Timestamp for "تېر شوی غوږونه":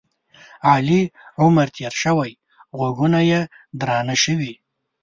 1.77-3.19